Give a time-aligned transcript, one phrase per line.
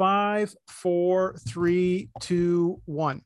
[0.00, 3.20] Five, four, three, two, one.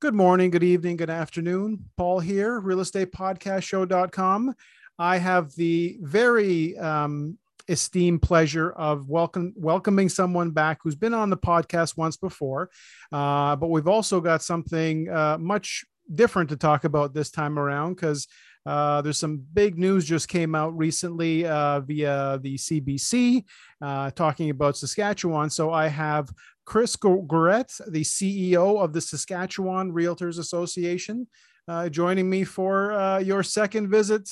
[0.00, 1.84] Good morning, good evening, good afternoon.
[1.98, 4.54] Paul here, realestatepodcastshow.com.
[4.98, 7.36] I have the very um,
[7.68, 12.70] esteemed pleasure of welcome, welcoming someone back who's been on the podcast once before.
[13.12, 17.96] Uh, but we've also got something uh, much different to talk about this time around
[17.96, 18.26] because
[18.66, 23.44] uh, there's some big news just came out recently uh, via the CBC
[23.80, 25.48] uh, talking about Saskatchewan.
[25.50, 26.30] So I have
[26.66, 31.26] Chris Guérette, the CEO of the Saskatchewan Realtors Association,
[31.68, 34.30] uh, joining me for uh, your second visit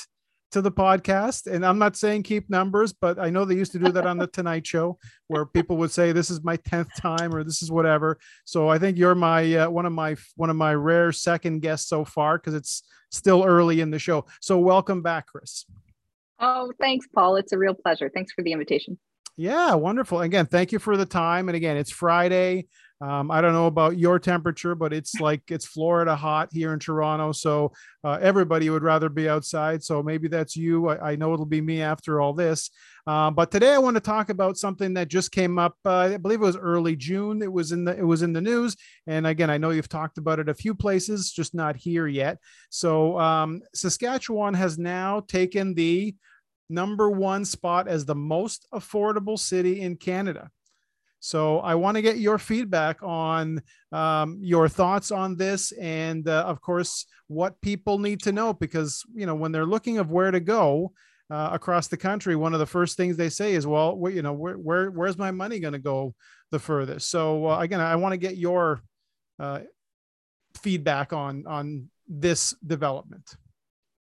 [0.53, 1.47] to the podcast.
[1.47, 4.19] And I'm not saying keep numbers, but I know they used to do that on
[4.19, 4.99] the Tonight Show,
[5.29, 8.79] where people would say, "This is my tenth time," or "This is whatever." So I
[8.79, 12.39] think you're my uh, one of my one of my rare second guests so far
[12.39, 14.27] because it's still early in the show.
[14.41, 15.65] So welcome back, Chris.
[16.41, 17.37] Oh, thanks, Paul.
[17.37, 18.11] It's a real pleasure.
[18.13, 18.99] Thanks for the invitation.
[19.37, 20.21] Yeah, wonderful.
[20.21, 21.49] Again, thank you for the time.
[21.49, 22.67] And again, it's Friday.
[23.01, 26.81] Um, I don't know about your temperature, but it's like it's Florida hot here in
[26.81, 27.31] Toronto.
[27.33, 29.85] So uh, everybody would rather be outside.
[29.85, 30.89] So maybe that's you.
[30.89, 32.71] I, I know it'll be me after all this.
[33.07, 35.77] Uh, but today I want to talk about something that just came up.
[35.85, 37.41] Uh, I believe it was early June.
[37.41, 38.77] It was in the it was in the news.
[39.07, 42.39] And again, I know you've talked about it a few places, just not here yet.
[42.71, 46.17] So um, Saskatchewan has now taken the
[46.69, 50.51] number one spot as the most affordable city in Canada.
[51.21, 53.61] So I want to get your feedback on
[53.93, 59.03] um, your thoughts on this, and uh, of course, what people need to know because
[59.15, 60.93] you know when they're looking of where to go
[61.31, 64.33] uh, across the country, one of the first things they say is, "Well, you know,
[64.33, 66.15] where, where where's my money going to go
[66.51, 68.81] the furthest?" So uh, again, I want to get your
[69.41, 69.61] uh,
[70.61, 73.37] feedback on on this development.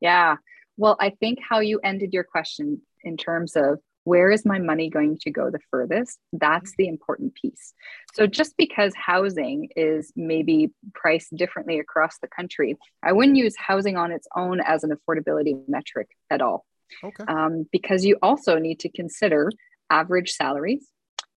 [0.02, 0.38] Yeah,
[0.78, 4.90] well, I think how you ended your question in terms of where is my money
[4.90, 6.20] going to go the furthest?
[6.32, 6.84] That's mm-hmm.
[6.84, 7.74] the important piece.
[8.14, 13.98] So, just because housing is maybe priced differently across the country, I wouldn't use housing
[13.98, 16.66] on its own as an affordability metric at all.
[17.04, 17.24] Okay.
[17.28, 19.52] Um, because you also need to consider
[19.90, 20.88] average salaries,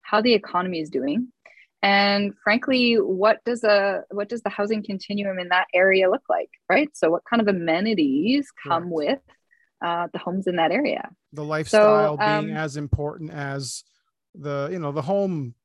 [0.01, 1.31] how the economy is doing,
[1.85, 6.49] and frankly, what does a what does the housing continuum in that area look like,
[6.67, 6.89] right?
[6.93, 9.19] So, what kind of amenities come with
[9.83, 11.09] uh, the homes in that area.
[11.33, 13.83] The lifestyle so, um, being as important as
[14.33, 15.55] the you know the home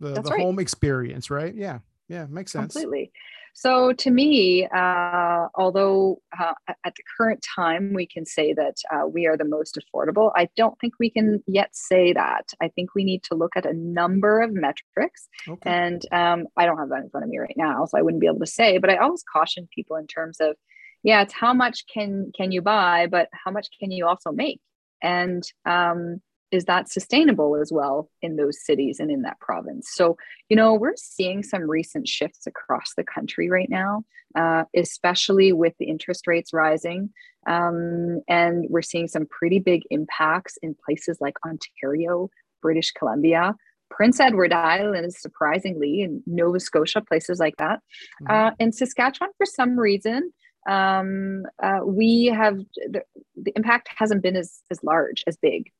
[0.00, 0.40] the, the right.
[0.40, 1.54] home experience, right?
[1.54, 2.74] Yeah, yeah, makes sense.
[2.74, 3.10] Completely.
[3.54, 6.52] So to me, uh, although uh,
[6.84, 10.48] at the current time we can say that uh, we are the most affordable, I
[10.56, 12.50] don't think we can yet say that.
[12.62, 15.68] I think we need to look at a number of metrics, okay.
[15.68, 18.20] and um, I don't have that in front of me right now, so I wouldn't
[18.20, 18.78] be able to say.
[18.78, 20.56] But I always caution people in terms of
[21.02, 24.60] yeah it's how much can can you buy but how much can you also make
[25.02, 26.20] and um,
[26.50, 30.16] is that sustainable as well in those cities and in that province so
[30.48, 34.02] you know we're seeing some recent shifts across the country right now
[34.36, 37.10] uh, especially with the interest rates rising
[37.46, 42.28] um, and we're seeing some pretty big impacts in places like ontario
[42.62, 43.54] british columbia
[43.90, 47.80] Prince Edward Island is surprisingly in Nova Scotia, places like that.
[48.22, 48.30] Mm-hmm.
[48.30, 50.32] Uh, in Saskatchewan, for some reason,
[50.68, 53.02] um, uh, we have the,
[53.36, 55.72] the, impact hasn't been as, as large, as big.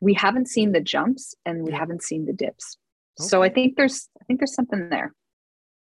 [0.00, 2.76] We haven't seen the jumps and we haven't seen the dips.
[3.18, 3.28] Okay.
[3.28, 5.14] So I think there's I think there's something there.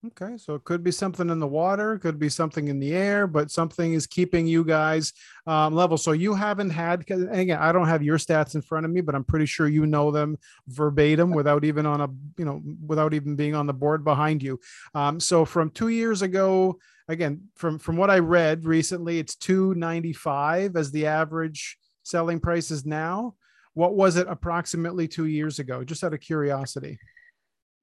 [0.08, 3.26] Okay, so it could be something in the water, could be something in the air,
[3.26, 5.12] but something is keeping you guys
[5.46, 5.96] um, level.
[5.96, 9.16] So you haven't had, again, I don't have your stats in front of me, but
[9.16, 10.36] I'm pretty sure you know them
[10.68, 12.08] verbatim without even on a,
[12.38, 14.60] you know, without even being on the board behind you.
[14.94, 16.78] Um, so from two years ago
[17.08, 22.84] again from from what i read recently it's 295 as the average selling price is
[22.84, 23.34] now
[23.74, 26.98] what was it approximately two years ago just out of curiosity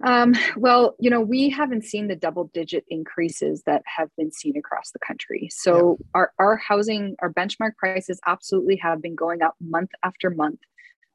[0.04, 4.58] um, well, you know, we haven't seen the double digit increases that have been seen
[4.58, 5.50] across the country.
[5.52, 6.06] So yeah.
[6.14, 10.60] our, our housing, our benchmark prices absolutely have been going up month after month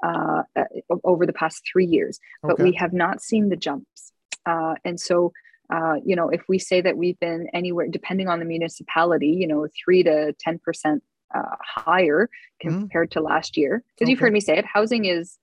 [0.02, 0.64] uh, uh
[1.04, 2.62] over the past three years, but okay.
[2.62, 4.12] we have not seen the jumps.
[4.47, 5.33] Uh, and so
[5.72, 9.47] uh, you know, if we say that we've been anywhere, depending on the municipality, you
[9.47, 11.00] know, three to 10%
[11.34, 12.28] uh, higher
[12.65, 12.78] mm-hmm.
[12.80, 13.12] compared mm.
[13.12, 13.82] to last year.
[13.94, 14.10] Because okay.
[14.10, 15.38] you've heard me say it, housing is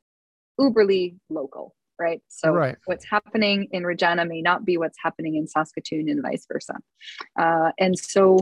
[0.60, 2.22] uberly local, right?
[2.28, 2.76] So right.
[2.86, 6.76] what's happening in Regina may not be what's happening in Saskatoon and vice versa.
[7.40, 8.40] Uh, and so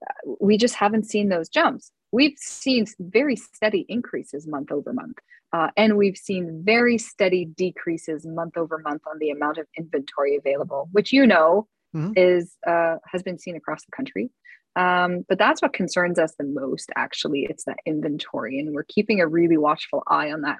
[0.00, 1.90] uh, we just haven't seen those jumps.
[2.12, 5.18] We've seen very steady increases month over month.
[5.54, 10.36] Uh, and we've seen very steady decreases month over month on the amount of inventory
[10.36, 12.10] available, which you know mm-hmm.
[12.16, 14.30] is uh, has been seen across the country.
[14.74, 16.90] Um, but that's what concerns us the most.
[16.96, 20.58] Actually, it's that inventory, and we're keeping a really watchful eye on that.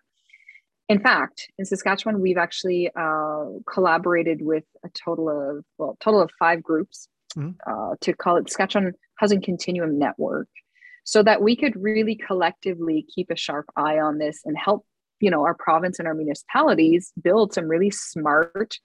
[0.88, 6.30] In fact, in Saskatchewan, we've actually uh, collaborated with a total of well, total of
[6.38, 7.50] five groups mm-hmm.
[7.66, 10.48] uh, to call it Saskatchewan Housing Continuum Network,
[11.04, 14.84] so that we could really collectively keep a sharp eye on this and help
[15.20, 18.78] you know our province and our municipalities build some really smart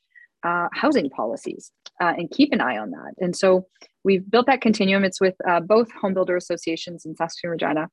[0.44, 1.71] uh, housing policies
[2.01, 3.13] uh, and keep an eye on that.
[3.19, 3.68] And so
[4.04, 5.04] we've built that continuum.
[5.04, 7.89] It's with uh, both home builder associations in Saskatoon, Regina,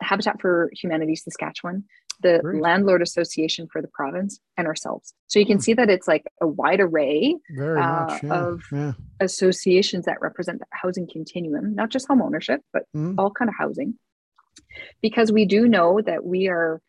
[0.00, 1.84] Habitat for Humanity Saskatchewan,
[2.20, 2.62] the Great.
[2.62, 5.14] Landlord Association for the province, and ourselves.
[5.26, 5.62] So you can hmm.
[5.62, 8.34] see that it's like a wide array uh, much, yeah.
[8.34, 8.92] of yeah.
[9.20, 13.14] associations that represent the housing continuum, not just home ownership, but mm.
[13.18, 13.94] all kind of housing.
[15.00, 16.80] Because we do know that we are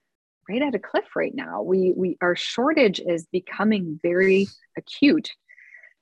[0.50, 1.62] right at a cliff right now.
[1.62, 4.48] We we our shortage is becoming very
[4.78, 5.32] acute.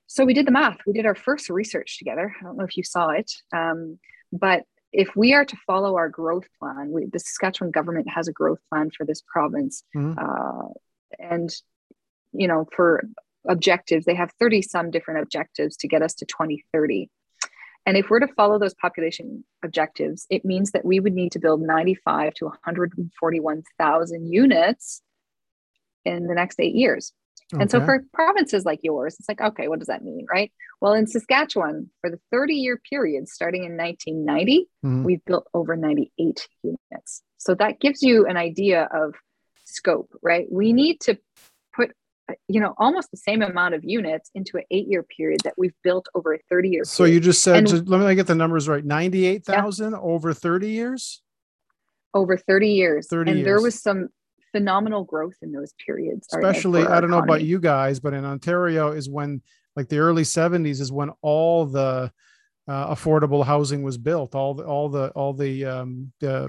[0.08, 0.78] So we did the math.
[0.86, 2.36] We did our first research together.
[2.40, 3.98] I don't know if you saw it, um,
[4.32, 4.64] but
[4.94, 8.60] if we are to follow our growth plan, we, the Saskatchewan government has a growth
[8.70, 10.18] plan for this province, mm-hmm.
[10.20, 10.70] uh,
[11.20, 11.50] and
[12.34, 13.04] you know for
[13.48, 17.10] objectives they have 30 some different objectives to get us to 2030
[17.86, 21.40] and if we're to follow those population objectives, it means that we would need to
[21.40, 25.02] build 95 to 141,000 units
[26.06, 27.12] in the next eight years.
[27.54, 27.62] Okay.
[27.62, 30.26] And so for provinces like yours, it's like, okay, what does that mean?
[30.32, 30.52] Right.
[30.80, 35.04] Well, in Saskatchewan, for the 30 year period starting in 1990, mm-hmm.
[35.04, 37.24] we've built over 98 units.
[37.38, 39.16] So that gives you an idea of
[39.66, 40.48] scope, right?
[40.50, 41.18] We need to
[41.76, 41.92] put,
[42.48, 45.74] you know almost the same amount of units into an eight year period that we've
[45.84, 48.86] built over a 30 year so you just said let me get the numbers right
[48.86, 49.98] 98000 yeah.
[50.00, 51.22] over 30 years
[52.14, 53.46] over 30 years 30 and years.
[53.46, 54.08] there was some
[54.52, 58.92] phenomenal growth in those periods especially i don't know about you guys but in ontario
[58.92, 59.42] is when
[59.76, 62.12] like the early 70s is when all the
[62.68, 66.48] uh, affordable housing was built all the all the all the um the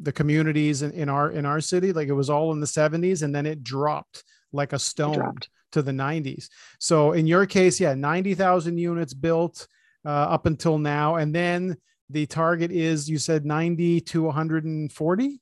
[0.00, 3.22] the communities in, in our in our city like it was all in the 70s
[3.22, 5.34] and then it dropped like a stone
[5.72, 6.48] to the 90s.
[6.78, 9.66] So in your case, yeah, 90,000 units built
[10.04, 11.16] uh, up until now.
[11.16, 11.76] And then
[12.08, 15.40] the target is, you said 90 to 140?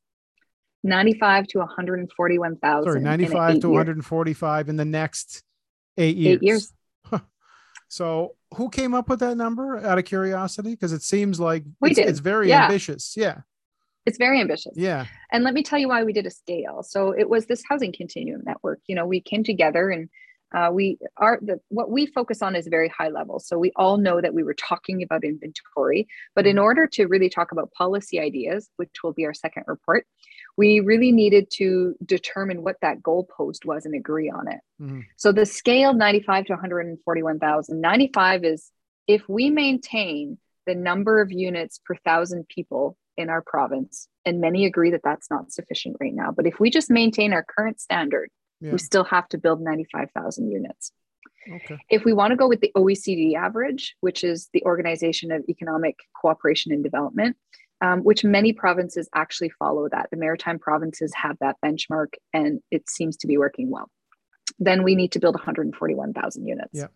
[0.83, 2.91] 95 to 141,000.
[2.91, 5.43] Sorry, 95 to 145 in the next
[5.99, 6.37] eight years.
[6.37, 6.73] Eight years.
[7.89, 10.71] so who came up with that number out of curiosity?
[10.71, 12.09] Because it seems like we it's, did.
[12.09, 12.65] it's very yeah.
[12.65, 13.15] ambitious.
[13.17, 13.41] Yeah.
[14.07, 14.73] It's very ambitious.
[14.77, 15.07] Yeah.
[15.31, 16.83] And let me tell you why we did a scale.
[16.83, 18.81] So it was this housing continuum network.
[18.87, 20.09] You know, we came together and
[20.55, 23.39] uh, we are the what we focus on is very high level.
[23.39, 27.29] So we all know that we were talking about inventory, but in order to really
[27.29, 30.07] talk about policy ideas, which will be our second report,
[30.57, 34.61] we really needed to determine what that goalpost was and agree on it.
[34.81, 35.01] Mm-hmm.
[35.17, 37.81] So the scale 95 to 141,000.
[37.81, 38.71] 95 is
[39.07, 44.09] if we maintain the number of units per thousand people in our province.
[44.25, 46.33] And many agree that that's not sufficient right now.
[46.33, 48.73] But if we just maintain our current standard, yeah.
[48.73, 50.93] we still have to build 95,000 units.
[51.51, 51.79] Okay.
[51.89, 55.97] If we want to go with the OECD average, which is the Organization of Economic
[56.21, 57.37] Cooperation and Development,
[57.81, 60.09] um, which many provinces actually follow that.
[60.11, 63.91] The maritime provinces have that benchmark and it seems to be working well.
[64.59, 66.69] Then we need to build 141,000 units.
[66.73, 66.89] Yeah.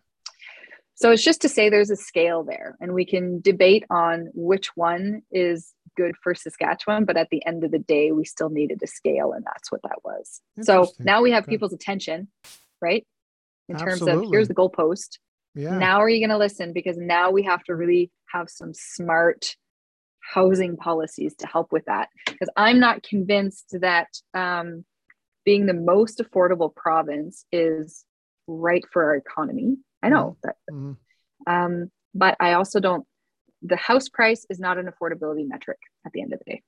[0.95, 4.69] So it's just to say there's a scale there, and we can debate on which
[4.75, 8.79] one is good for Saskatchewan, but at the end of the day, we still needed
[8.81, 10.41] a scale, and that's what that was.
[10.61, 11.51] So now we have okay.
[11.51, 12.29] people's attention,
[12.81, 13.05] right?
[13.67, 14.07] In Absolutely.
[14.07, 15.19] terms of here's the goalpost.
[15.53, 15.77] Yeah.
[15.77, 16.73] Now are you going to listen?
[16.73, 19.55] Because now we have to really have some smart
[20.21, 22.09] housing policies to help with that.
[22.25, 24.85] Because I'm not convinced that um,
[25.45, 28.05] being the most affordable province is
[28.47, 29.77] right for our economy.
[30.05, 30.47] I know mm-hmm.
[30.47, 30.55] that.
[30.71, 31.51] Mm-hmm.
[31.51, 33.05] Um, but I also don't
[33.61, 36.63] the house price is not an affordability metric at the end of the day.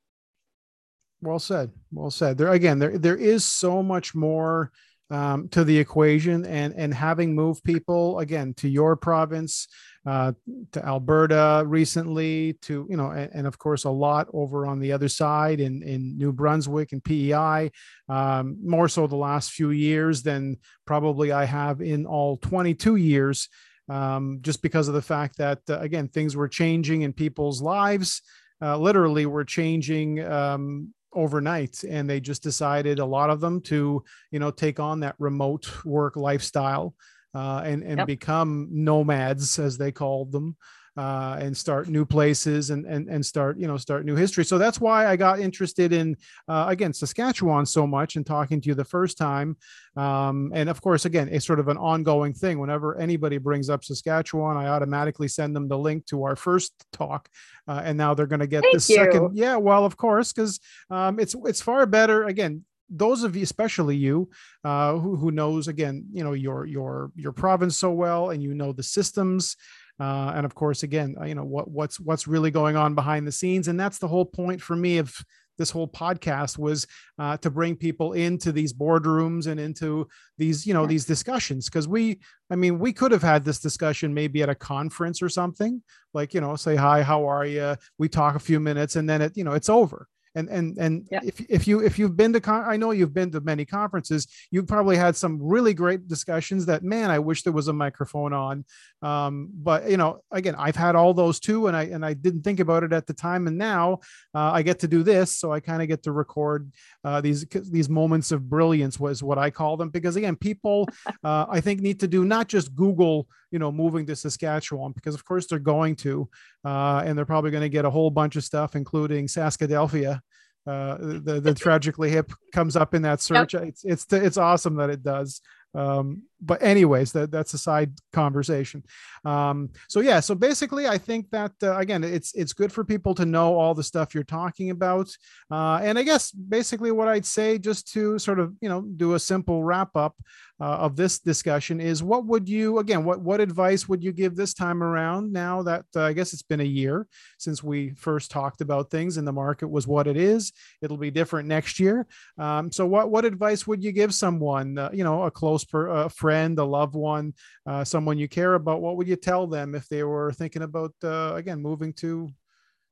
[1.22, 1.72] Well said.
[1.92, 2.38] Well said.
[2.38, 4.72] There again, there there is so much more
[5.10, 9.68] um, to the equation, and and having moved people again to your province,
[10.08, 10.32] uh,
[10.72, 14.94] to Alberta recently, to you know, and, and, of course a lot over on the
[14.94, 17.70] other side in in New Brunswick and PEI,
[18.08, 23.50] um, more so the last few years than probably I have in all 22 years
[23.90, 28.22] um, just because of the fact that uh, again things were changing in people's lives
[28.62, 31.84] uh, literally were changing um, overnight.
[31.84, 35.86] And they just decided a lot of them to you know take on that remote
[35.86, 36.96] work lifestyle
[37.38, 38.08] uh, and and yep.
[38.08, 40.58] become nomads as they called them
[40.98, 44.44] uh, and start new places and, and and start you know start new history.
[44.44, 46.18] So that's why I got interested in
[46.48, 49.56] uh, again Saskatchewan so much and talking to you the first time.
[49.96, 52.58] Um, and of course, again, it's sort of an ongoing thing.
[52.58, 57.30] Whenever anybody brings up Saskatchewan, I automatically send them the link to our first talk,
[57.68, 58.96] uh, and now they're going to get Thank the you.
[58.96, 59.38] second.
[59.38, 62.24] Yeah, well, of course, because um, it's it's far better.
[62.24, 64.30] Again, those of you, especially you,
[64.64, 68.54] uh, who, who knows again, you know your your your province so well, and you
[68.54, 69.56] know the systems,
[70.00, 73.32] uh, and of course, again, you know what what's what's really going on behind the
[73.32, 75.14] scenes, and that's the whole point for me of
[75.58, 76.86] this whole podcast was
[77.18, 81.66] uh, to bring people into these boardrooms and into these you know these discussions.
[81.66, 85.30] Because we i mean we could have had this discussion maybe at a conference or
[85.30, 85.82] something
[86.14, 89.22] like you know say hi how are you we talk a few minutes and then
[89.22, 91.20] it you know it's over and and and yeah.
[91.24, 94.28] if, if you if you've been to con- i know you've been to many conferences
[94.52, 98.34] you've probably had some really great discussions that man i wish there was a microphone
[98.34, 98.66] on.
[99.02, 102.42] Um, but you know again i've had all those too and i and i didn't
[102.42, 103.48] think about it at the time.
[103.48, 104.00] And now
[104.34, 106.72] uh, i get to do this so i kind of get to record
[107.04, 109.90] uh, these these moments of brilliance was what i call them.
[109.90, 110.88] Because again people
[111.24, 115.16] uh, i think need to do not just google you know moving to saskatchewan because
[115.16, 116.30] of course they're going to
[116.68, 120.20] uh, and they're probably going to get a whole bunch of stuff including saskadelphia
[120.68, 123.54] uh, the the tragically hip comes up in that search.
[123.54, 123.64] Yep.
[123.64, 125.42] It's it's it's awesome that it does.
[125.74, 128.84] Um, but anyways, that that's a side conversation.
[129.26, 133.16] Um, so yeah, so basically, I think that uh, again, it's it's good for people
[133.16, 135.10] to know all the stuff you're talking about.
[135.50, 139.16] Uh, and I guess basically what I'd say, just to sort of you know do
[139.16, 140.16] a simple wrap up
[140.60, 144.36] uh, of this discussion, is what would you again what what advice would you give
[144.36, 145.34] this time around?
[145.34, 149.18] Now that uh, I guess it's been a year since we first talked about things,
[149.18, 150.54] and the market was what it is.
[150.82, 152.06] It'll be different next year.
[152.38, 154.78] Um, so what what advice would you give someone?
[154.78, 157.34] Uh, you know, a close per, a friend, a loved one,
[157.66, 160.94] uh, someone you care about, what would you tell them if they were thinking about,
[161.02, 162.28] uh, again, moving to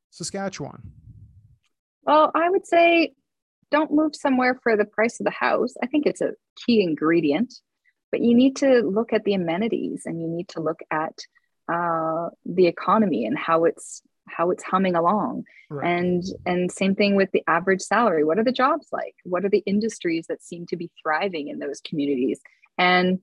[0.09, 0.81] Saskatchewan?
[2.03, 3.11] Well, I would say
[3.71, 5.73] don't move somewhere for the price of the house.
[5.83, 6.31] I think it's a
[6.65, 7.53] key ingredient,
[8.09, 11.19] but you need to look at the amenities and you need to look at
[11.67, 15.87] uh, the economy and how it's how it's humming along right.
[15.87, 19.49] and and same thing with the average salary what are the jobs like what are
[19.49, 22.39] the industries that seem to be thriving in those communities
[22.77, 23.19] and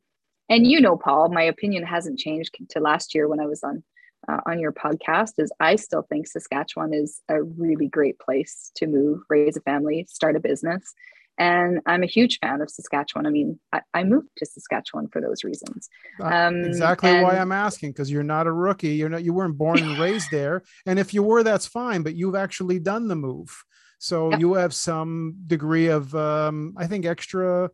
[0.48, 3.82] and you know paul my opinion hasn't changed to last year when i was on
[4.28, 8.86] uh, on your podcast is i still think saskatchewan is a really great place to
[8.86, 10.94] move raise a family start a business.
[11.38, 13.26] And i'm a huge fan of saskatchewan.
[13.26, 15.88] I mean i, I moved to saskatchewan for those reasons.
[16.20, 18.94] Um, exactly and, why i'm asking because you're not a rookie.
[18.94, 20.62] You're not you weren't born and raised there.
[20.86, 23.64] And if you were that's fine but you've actually done the move.
[23.98, 27.70] So you have some degree of um, i think extra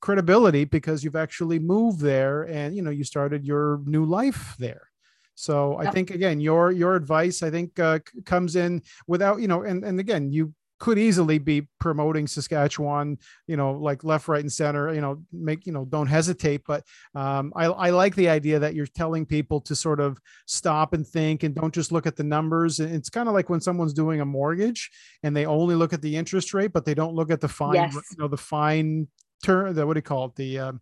[0.00, 4.88] credibility because you've actually moved there and you know you started your new life there
[5.34, 9.62] so i think again your your advice i think uh, comes in without you know
[9.62, 14.50] and and again you could easily be promoting Saskatchewan, you know, like left, right, and
[14.50, 16.62] center, you know, make, you know, don't hesitate.
[16.66, 20.94] But um, I, I like the idea that you're telling people to sort of stop
[20.94, 22.80] and think and don't just look at the numbers.
[22.80, 24.90] It's kind of like when someone's doing a mortgage
[25.22, 27.74] and they only look at the interest rate, but they don't look at the fine,
[27.74, 27.94] yes.
[27.94, 29.06] you know, the fine
[29.42, 30.34] turn the what do you call it?
[30.36, 30.80] The um,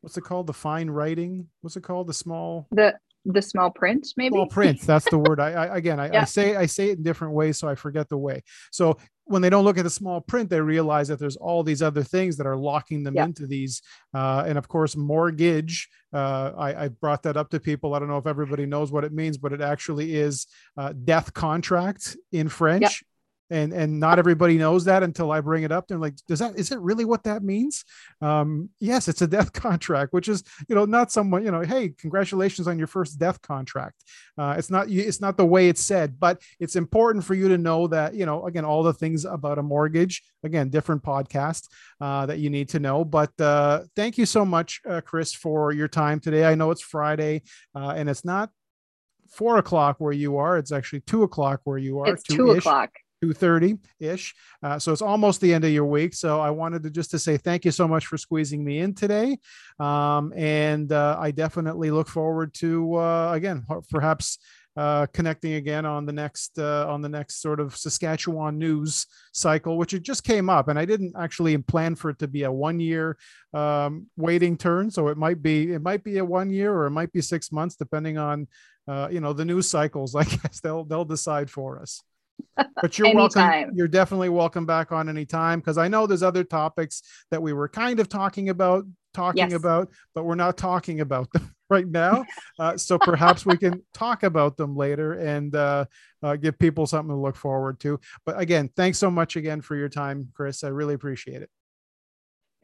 [0.00, 0.46] what's it called?
[0.46, 1.48] The fine writing?
[1.60, 2.06] What's it called?
[2.06, 4.34] The small the the small print maybe?
[4.34, 5.40] Small print that's the word.
[5.40, 6.22] I, I again I, yeah.
[6.22, 8.42] I, say i say it in different ways so i forget the way.
[8.70, 11.82] So when they don't look at the small print they realize that there's all these
[11.82, 13.24] other things that are locking them yeah.
[13.24, 13.80] into these
[14.14, 17.94] uh, and of course mortgage uh, I, I, brought that up to people.
[17.94, 20.46] I don't know if everybody knows what it means but it actually is
[20.76, 23.04] uh, death contract in french
[23.52, 25.86] and and not everybody knows that until I bring it up.
[25.86, 27.84] They're like, does that is it really what that means?
[28.20, 31.90] Um, yes, it's a death contract, which is you know not someone you know, hey,
[31.90, 34.02] congratulations on your first death contract.
[34.38, 37.58] Uh, it's not it's not the way it's said, but it's important for you to
[37.58, 40.22] know that you know again all the things about a mortgage.
[40.44, 41.68] Again, different podcast
[42.00, 43.04] uh, that you need to know.
[43.04, 46.44] But uh, thank you so much, uh, Chris, for your time today.
[46.44, 47.42] I know it's Friday
[47.76, 48.50] uh, and it's not
[49.30, 50.58] four o'clock where you are.
[50.58, 52.08] It's actually two o'clock where you are.
[52.08, 52.90] It's two o'clock.
[53.22, 56.90] 2.30 ish uh, so it's almost the end of your week so i wanted to
[56.90, 59.38] just to say thank you so much for squeezing me in today
[59.78, 64.38] um, and uh, i definitely look forward to uh, again perhaps
[64.76, 69.76] uh, connecting again on the next uh, on the next sort of Saskatchewan news cycle,
[69.76, 72.52] which it just came up, and I didn't actually plan for it to be a
[72.52, 73.18] one year
[73.52, 74.90] um, waiting turn.
[74.90, 77.52] So it might be it might be a one year or it might be six
[77.52, 78.48] months, depending on
[78.88, 80.14] uh, you know the news cycles.
[80.16, 82.02] I guess they'll they'll decide for us
[82.56, 83.72] but you're welcome.
[83.74, 87.68] You're definitely welcome back on anytime because I know there's other topics that we were
[87.68, 88.84] kind of talking about,
[89.14, 89.52] talking yes.
[89.52, 92.24] about, but we're not talking about them right now.
[92.58, 95.84] Uh, so perhaps we can talk about them later and uh,
[96.22, 97.98] uh, give people something to look forward to.
[98.26, 100.64] But again, thanks so much again for your time, Chris.
[100.64, 101.50] I really appreciate it.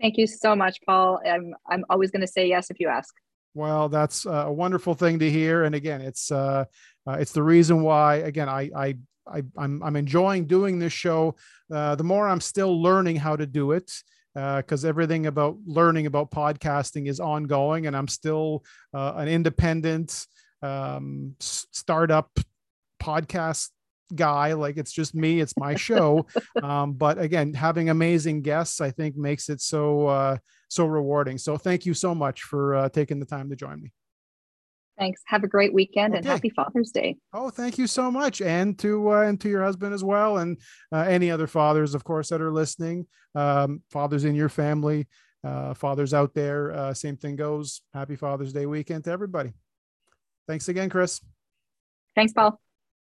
[0.01, 1.21] Thank you so much, Paul.
[1.27, 3.13] I'm I'm always going to say yes if you ask.
[3.55, 6.67] Well, that's a wonderful thing to hear, and again, it's uh,
[7.09, 8.17] uh, it's the reason why.
[8.17, 8.95] Again, I I
[9.33, 11.37] I, am I'm, I'm enjoying doing this show.
[11.73, 13.93] Uh, the more I'm still learning how to do it,
[14.35, 20.27] because uh, everything about learning about podcasting is ongoing, and I'm still uh, an independent
[20.63, 22.31] um, startup
[23.03, 23.71] podcast
[24.15, 24.55] guy.
[24.55, 26.27] Like it's just me it's my show.
[26.63, 30.37] Um, but again having amazing guests i think makes it so uh,
[30.69, 31.39] so rewarding.
[31.39, 33.93] So thank you so much for uh, taking the time to join me
[34.99, 35.23] Thanks.
[35.27, 36.19] Have a great weekend okay.
[36.19, 37.17] and happy Father's Day.
[37.33, 40.59] Oh, thank you so much, and to uh, and to your husband as well, and
[40.93, 43.07] uh, any other fathers, of course, that are listening.
[43.35, 45.07] Um, fathers in your family,
[45.45, 47.83] uh, fathers out there, uh, same thing goes.
[47.95, 49.53] Happy Father's Day weekend to everybody.
[50.49, 51.21] Thanks again, Chris.
[52.17, 52.61] Thanks, Paul.